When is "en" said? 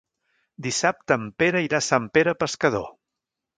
1.19-1.27